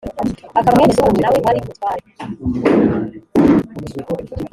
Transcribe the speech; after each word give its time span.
akaba 0.59 0.75
mwene 0.77 0.93
suru 0.97 1.19
na 1.21 1.29
we 1.31 1.37
wari 1.45 1.59
umutware. 1.61 2.05